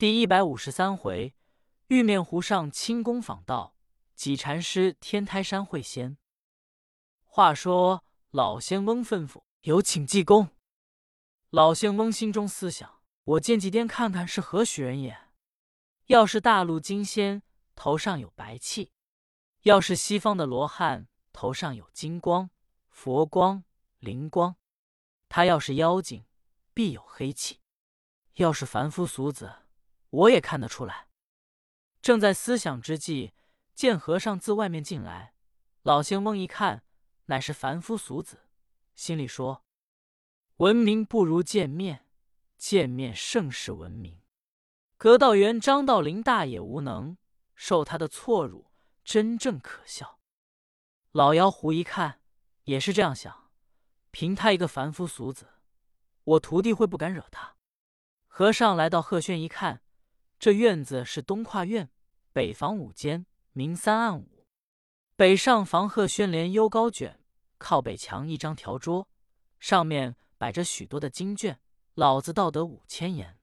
[0.00, 1.34] 第一百五十三回，
[1.88, 3.76] 玉面湖上清宫访道，
[4.14, 6.16] 几禅师天台山会仙。
[7.26, 10.48] 话说老仙翁吩咐有请济公。
[11.50, 15.14] 老仙翁心中思想：我见济癫看看是何许人也？
[16.06, 17.42] 要是大陆金仙，
[17.76, 18.92] 头上有白气；
[19.64, 22.48] 要是西方的罗汉，头上有金光、
[22.88, 23.64] 佛光、
[23.98, 24.54] 灵光；
[25.28, 26.24] 他要是妖精，
[26.72, 27.58] 必有黑气；
[28.36, 29.56] 要是凡夫俗子，
[30.10, 31.08] 我也看得出来。
[32.02, 33.32] 正在思想之际，
[33.74, 35.34] 见和尚自外面进来。
[35.82, 36.84] 老仙翁一看，
[37.26, 38.40] 乃是凡夫俗子，
[38.94, 39.64] 心里说
[40.58, 42.06] ：“闻名不如见面，
[42.56, 44.20] 见面胜是闻名。”
[44.98, 47.16] 阁道员张道陵大也无能，
[47.54, 48.70] 受他的错辱，
[49.04, 50.18] 真正可笑。
[51.12, 52.20] 老妖狐一看，
[52.64, 53.50] 也是这样想：
[54.10, 55.48] 凭他一个凡夫俗子，
[56.24, 57.56] 我徒弟会不敢惹他。
[58.26, 59.82] 和尚来到鹤轩一看，
[60.40, 61.90] 这院子是东跨院，
[62.32, 64.46] 北房五间，明三暗五。
[65.14, 67.20] 北上房鹤轩帘幽高卷，
[67.58, 69.06] 靠北墙一张条桌，
[69.58, 71.60] 上面摆着许多的经卷。
[71.92, 73.38] 老子道德五千言。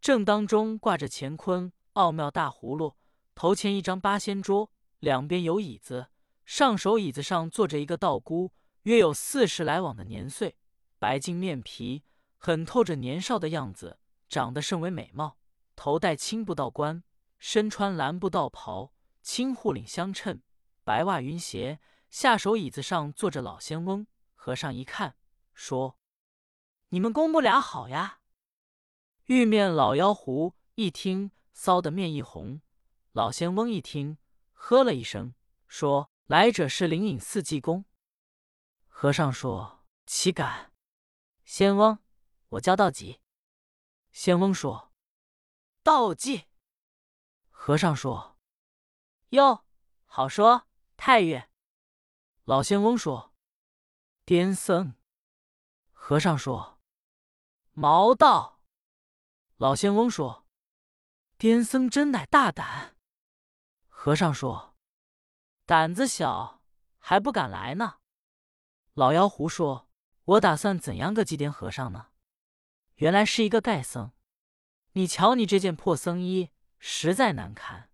[0.00, 2.96] 正当中挂着乾坤奥妙大葫芦，
[3.36, 6.08] 头前一张八仙桌，两边有椅子，
[6.44, 8.50] 上首椅子上坐着一个道姑，
[8.82, 10.56] 约有四十来往的年岁，
[10.98, 12.02] 白净面皮，
[12.36, 15.36] 很透着年少的样子，长得甚为美貌。
[15.76, 17.04] 头戴青布道冠，
[17.38, 20.42] 身穿蓝布道袍，青护领相衬，
[20.82, 21.78] 白袜云鞋。
[22.08, 24.06] 下手椅子上坐着老仙翁。
[24.34, 25.16] 和尚一看，
[25.52, 25.98] 说
[26.90, 28.20] ：“你们公母俩好呀。”
[29.26, 32.62] 玉面老妖狐一听，臊得面一红。
[33.12, 34.18] 老仙翁一听，
[34.52, 35.34] 呵了一声，
[35.66, 37.84] 说：“来者是灵隐寺济公。”
[38.86, 40.72] 和尚说：“岂敢！
[41.44, 41.98] 仙翁，
[42.50, 43.20] 我叫道济。”
[44.12, 44.85] 仙翁说
[45.86, 46.46] ：“道济。”
[47.48, 48.36] 和尚说
[49.30, 49.64] ：“哟，
[50.04, 50.66] 好说。”
[50.98, 51.48] 太岳。
[52.42, 53.32] 老仙翁说
[54.26, 54.96] ：“癫僧。”
[55.92, 56.80] 和尚说
[57.70, 58.60] ：“毛道。”
[59.58, 60.44] 老仙翁说
[61.38, 62.96] ：“癫僧真乃大胆。”
[63.86, 64.74] 和尚说
[65.66, 66.62] ：“胆子小，
[66.98, 67.98] 还不敢来呢。”
[68.94, 69.88] 老妖狐说
[70.24, 72.08] ：“我打算怎样个祭奠和尚呢？
[72.96, 74.10] 原来是一个丐僧。
[74.96, 77.90] 你瞧你这件破僧衣，实在难看。”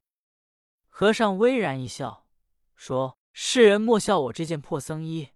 [0.89, 2.29] 和尚微然一笑，
[2.77, 5.31] 说：“世人莫笑我这件破僧衣，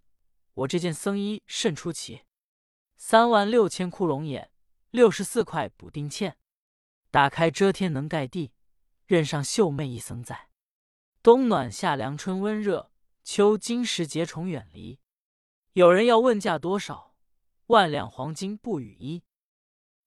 [0.55, 2.23] 我这件僧衣甚出奇，
[2.97, 4.51] 三万六千窟窿眼。”
[4.91, 6.37] 六十四块补丁嵌，
[7.11, 8.53] 打开遮天能盖地，
[9.05, 10.49] 任上秀媚一僧在。
[11.23, 12.91] 冬暖夏凉春温热，
[13.23, 15.01] 秋金石结虫远离。
[15.73, 17.15] 有人要问价多少？
[17.67, 19.25] 万两黄金不与一。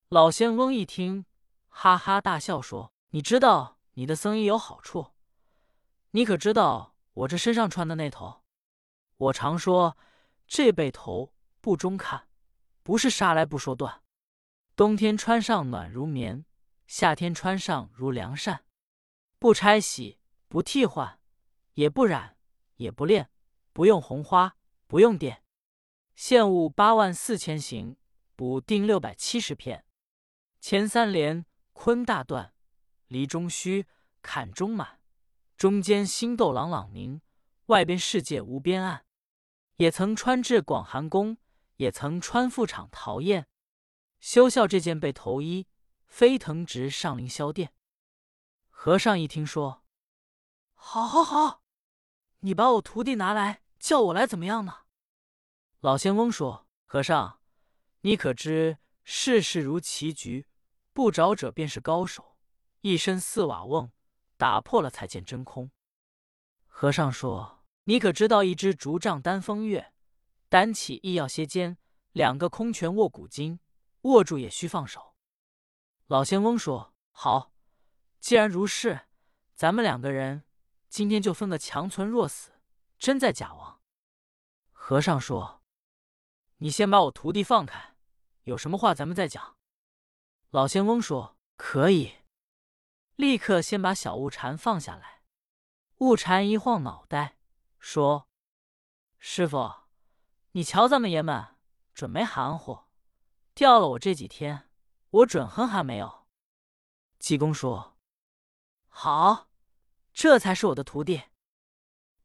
[0.08, 1.26] 老仙翁一听，
[1.70, 5.14] 哈哈大笑说：“你知道你的僧衣有好处，
[6.12, 8.44] 你可知道我这身上穿的那头？
[9.18, 9.98] 我常说
[10.48, 12.28] 这背头不中看，
[12.84, 14.02] 不是杀来不说断。”
[14.76, 16.46] 冬天穿上暖如棉，
[16.88, 18.64] 夏天穿上如凉扇，
[19.38, 21.20] 不拆洗，不替换，
[21.74, 22.38] 也不染，
[22.76, 23.30] 也不炼，
[23.74, 24.56] 不用红花，
[24.88, 25.44] 不用电。
[26.16, 27.98] 现物八万四千行，
[28.38, 29.86] 补丁六百七十片。
[30.62, 31.46] 前三连
[31.82, 32.54] 坤大断，
[33.08, 33.88] 离中虚，
[34.22, 35.00] 坎中满，
[35.56, 37.22] 中间星斗朗朗明，
[37.68, 39.06] 外边世界无边暗。
[39.78, 41.38] 也曾穿至广寒宫，
[41.78, 43.48] 也曾穿赴场陶宴。
[44.20, 45.68] 休笑这件被头衣，
[46.06, 47.74] 飞腾直上凌霄殿。
[48.70, 49.86] 和尚一听说，
[50.74, 51.64] 好，好，好，
[52.40, 54.80] 你把我徒弟拿来，叫我来怎么样呢？
[55.80, 57.40] 老仙翁说：“和尚，
[58.02, 60.46] 你可知世事如棋局，
[61.00, 62.36] 不着者便是高手。
[62.82, 63.90] 一身四瓦瓮，
[64.36, 65.72] 打破了才见真空。”
[66.68, 69.94] 和尚说：“你可知道一支竹杖单风月，
[70.50, 71.78] 单起亦要歇肩，
[72.12, 73.62] 两个空拳握古今。”
[74.04, 75.16] 握住也需放手。
[76.08, 77.54] 老仙翁说：“好，
[78.20, 79.08] 既然如是，
[79.56, 80.44] 咱们两个人
[80.90, 82.52] 今天就分个强存弱死，
[82.98, 83.80] 真在假亡。”
[84.74, 85.64] 和尚说
[86.60, 87.96] ：“你先把我徒弟放开，
[88.44, 89.56] 有什么话咱们再讲。”
[90.52, 92.16] 老仙翁说：“可以。”
[93.16, 95.22] 立刻先把小悟禅放下来。
[95.98, 97.38] 悟禅一晃脑袋，
[97.78, 98.28] 说
[99.20, 99.72] ：“师傅，
[100.54, 101.56] 你瞧咱们爷们
[101.94, 102.86] 准没含糊。”
[103.54, 104.72] 掉了我这几天，
[105.10, 106.26] 我准哼还没有。
[107.20, 107.98] 济公说
[108.88, 109.50] ：“好，
[110.14, 111.26] 这才是我的徒弟。”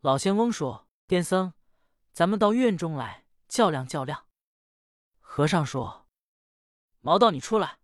[0.01, 1.53] 老仙翁说：“癫僧，
[2.13, 4.29] 咱们到院中来较量较量。”
[5.21, 6.07] 和尚说
[7.01, 7.81] ：“毛道，你出来。”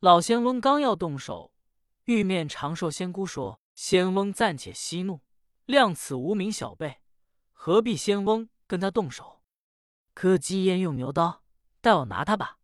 [0.00, 1.52] 老仙翁刚要动手，
[2.04, 5.22] 玉面长寿仙姑说：“仙翁暂且息怒，
[5.66, 7.00] 谅此无名小辈，
[7.50, 9.42] 何必仙翁跟他动手？”
[10.14, 11.42] 柯基烟用牛刀，
[11.80, 12.58] 待我拿他吧。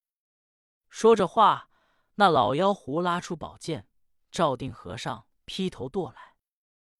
[0.88, 1.68] 说着话，
[2.14, 3.88] 那老妖狐拉出宝剑，
[4.30, 6.36] 照定和尚劈头剁来。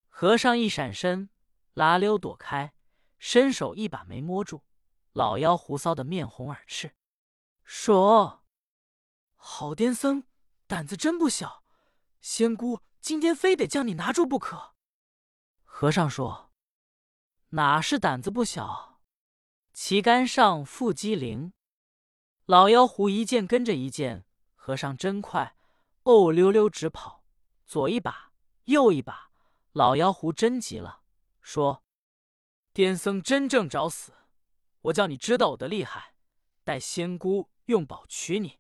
[0.08, 1.31] 和尚一闪身，
[1.75, 2.75] 拉溜躲开，
[3.20, 4.64] 伸手一把没摸住。
[5.12, 6.96] 老妖狐臊得面红耳赤，
[7.62, 8.44] 说。
[9.46, 10.25] 好癫僧，
[10.67, 11.64] 胆子真不小！
[12.23, 14.75] 仙姑今天非得将你拿住不可。
[15.64, 16.50] 和尚说
[17.50, 19.02] ：“哪是胆子不小？
[19.75, 21.52] 旗杆上负机灵。”
[22.46, 24.25] 老妖狐一剑跟着一剑，
[24.55, 25.55] 和尚真快，
[26.05, 27.23] 哦溜溜直跑，
[27.67, 28.32] 左一把，
[28.64, 29.31] 右一把。
[29.73, 31.02] 老妖狐真急了，
[31.43, 31.85] 说
[32.73, 34.14] ：“癫僧真正找死！
[34.81, 36.14] 我叫你知道我的厉害，
[36.64, 38.58] 待仙姑用宝取你。”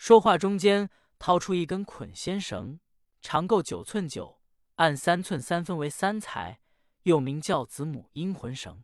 [0.00, 0.88] 说话中间，
[1.18, 2.80] 掏出一根捆仙绳，
[3.20, 4.40] 长够九寸九，
[4.76, 6.58] 按三寸三分为三才，
[7.02, 8.82] 又名叫子母阴魂绳。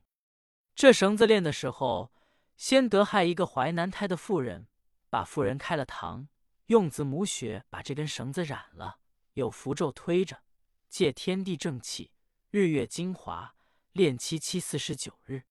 [0.75, 2.13] 这绳子练的时候，
[2.59, 4.69] 先得害一个怀男胎的妇人，
[5.09, 6.27] 把妇人开了膛，
[6.67, 8.99] 用子母血把这根绳子染了，
[9.33, 10.43] 有符咒推着，
[10.91, 12.13] 借天地正气、
[12.51, 13.55] 日月精华，
[13.93, 15.45] 练七七四十九日。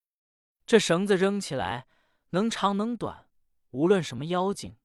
[0.68, 1.88] 这绳子扔起来，
[2.29, 3.25] 能长能短，
[3.71, 4.75] 无论什么妖精。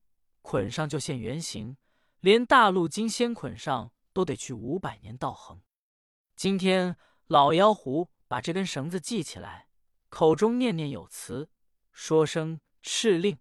[0.43, 1.77] 捆上就现原形，
[2.21, 5.63] 连大陆金仙捆上都得去五百年道行。
[6.35, 6.97] 今天
[7.27, 9.69] 老妖狐把这根绳子系起来，
[10.09, 11.51] 口中念念有词，
[11.93, 13.39] 说声敕令，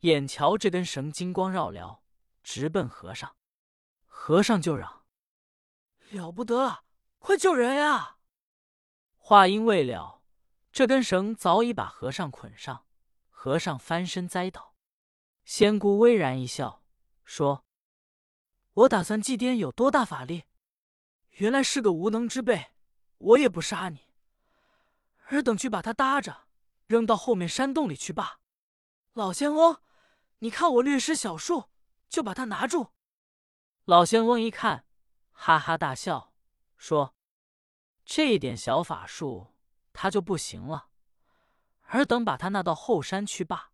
[0.00, 2.00] 眼瞧这根绳金光绕缭，
[2.42, 3.36] 直奔和尚。
[4.04, 5.04] 和尚就嚷
[6.10, 6.84] ：“了不得，
[7.18, 8.18] 快救人呀！”
[9.18, 10.22] 话音未了，
[10.70, 12.86] 这根绳早已把和尚捆上，
[13.28, 14.75] 和尚翻身栽倒。
[15.46, 16.82] 仙姑微然一笑，
[17.24, 17.64] 说
[18.74, 20.42] ：“我打算祭奠有多大法力？
[21.34, 22.72] 原来是个无能之辈，
[23.18, 24.00] 我也不杀你，
[25.28, 26.48] 尔等去把他搭着，
[26.88, 28.40] 扔到后面山洞里去罢。
[29.12, 29.80] 老仙翁，
[30.40, 31.70] 你看我略施小术，
[32.08, 32.88] 就把他拿住。”
[33.86, 34.84] 老仙翁一看，
[35.30, 36.32] 哈哈大笑，
[36.76, 37.14] 说
[38.04, 39.54] ：“这一点小法术，
[39.92, 40.88] 他就不行了，
[41.82, 43.70] 尔等把他纳到后山去罢。”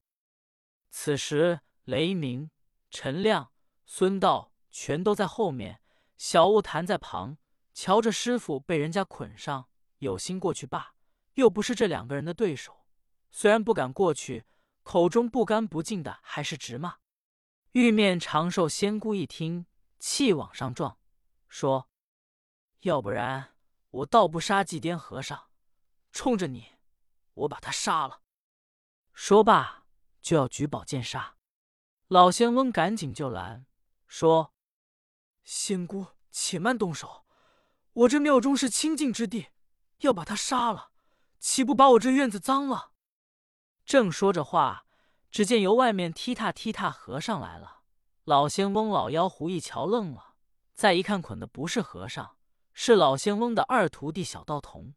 [0.94, 2.50] 此时，雷鸣、
[2.91, 3.50] 陈亮、
[3.87, 5.81] 孙道全都在后面，
[6.19, 7.39] 小悟弹在旁，
[7.73, 10.94] 瞧着师傅被人家捆上，有心过去罢，
[11.33, 12.85] 又不是这两个人的对手。
[13.31, 14.44] 虽然不敢过去，
[14.83, 16.99] 口中不干不净的还是直骂。
[17.73, 19.65] 玉面长寿仙姑一听，
[19.99, 20.99] 气往上撞，
[21.49, 21.89] 说
[22.81, 23.56] ：“要不然
[23.89, 25.49] 我倒不杀祭奠和尚，
[26.12, 26.73] 冲着你，
[27.33, 28.21] 我把他杀了。”
[29.15, 29.81] 说罢。
[30.23, 31.35] 就要举宝剑杀，
[32.07, 33.67] 老仙翁赶紧就拦，
[34.07, 34.55] 说
[35.43, 37.27] ：“仙姑，且慢动手，
[37.93, 39.49] 我这庙中是清净之地，
[39.99, 40.93] 要把他杀了，
[41.41, 42.93] 岂不把我这院子脏了？”
[43.85, 44.87] 正说着话，
[45.29, 47.81] 只见由外面踢踏踢踏和尚来了。
[48.25, 50.37] 老仙翁、老妖狐一瞧愣了，
[50.73, 52.37] 再一看，捆的不是和尚，
[52.73, 54.95] 是老仙翁的二徒弟小道童。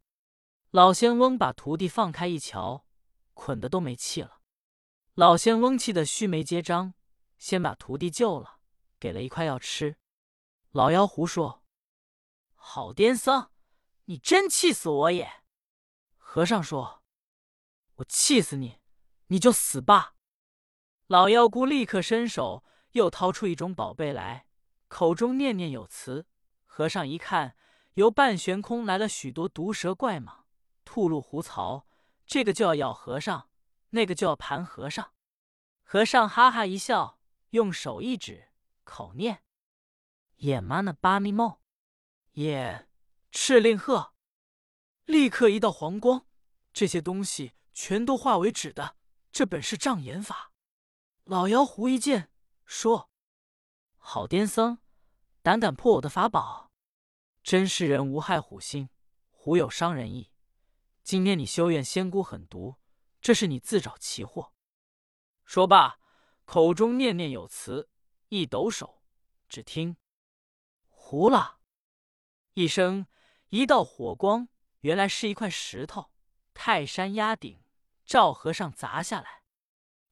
[0.70, 2.86] 老仙翁把徒弟放开一瞧，
[3.34, 4.35] 捆的都没气了。
[5.16, 6.92] 老仙翁气得须眉皆张，
[7.38, 8.58] 先把徒弟救了，
[9.00, 9.96] 给了一块药吃。
[10.72, 11.64] 老妖狐说
[12.54, 13.48] ：“好癫僧，
[14.04, 15.44] 你真气死我也！”
[16.18, 17.02] 和尚说
[17.96, 18.78] ：“我气死你，
[19.28, 20.16] 你就死吧。”
[21.08, 24.46] 老妖姑立刻伸手，又掏出一种宝贝来，
[24.88, 26.26] 口中念念有词。
[26.66, 27.56] 和尚一看，
[27.94, 30.40] 由半悬空来了许多毒蛇怪蟒、
[30.84, 31.86] 吐露狐槽，
[32.26, 33.48] 这个就要咬和尚。
[33.90, 35.12] 那个就要盘和尚，
[35.82, 37.18] 和尚哈哈一笑，
[37.50, 38.48] 用手一指，
[38.84, 39.42] 口念
[40.38, 41.58] ：“眼妈那巴咪梦，
[42.32, 42.88] 眼
[43.32, 44.12] 敕令鹤。”
[45.06, 46.26] 立刻一道黄光，
[46.72, 48.96] 这些东西全都化为纸的。
[49.30, 50.52] 这本是障眼法。
[51.24, 52.30] 老妖狐一见，
[52.64, 53.10] 说
[53.98, 54.78] ：“好癫僧，
[55.42, 56.72] 胆敢破我的法宝！
[57.42, 58.88] 真是人无害虎心，
[59.30, 60.32] 虎有伤人意。
[61.04, 62.76] 今天你修院仙姑狠毒。”
[63.26, 64.52] 这是你自找其祸。
[65.44, 65.98] 说罢，
[66.44, 67.90] 口中念念有词，
[68.28, 69.02] 一抖手，
[69.48, 69.96] 只听
[70.86, 71.58] “呼啦”
[72.54, 73.08] 一声，
[73.48, 74.46] 一道火光，
[74.82, 76.12] 原来是一块石头，
[76.54, 77.64] 泰山压顶，
[78.04, 79.42] 照和尚砸下来。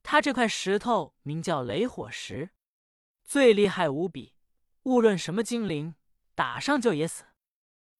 [0.03, 2.51] 他这块石头名叫雷火石，
[3.23, 4.35] 最厉害无比，
[4.83, 5.95] 无论什么精灵
[6.35, 7.27] 打上就也死。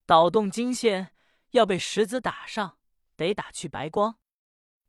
[0.07, 1.15] 捣动金线，
[1.51, 2.81] 要被石子打上，
[3.15, 4.19] 得打去白光。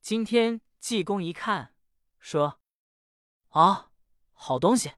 [0.06, 1.74] 今天济公一看，
[2.20, 2.60] 说
[3.50, 3.92] ：“啊，
[4.34, 4.92] 好东西！”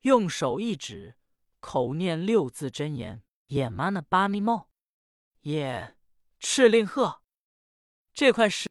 [0.00, 1.18] 用手一指，
[1.60, 4.68] 口念六字真言：“也妈那巴咪梦，
[5.42, 5.98] 也
[6.40, 7.20] 敕令鹤。”
[8.14, 8.64] 这块石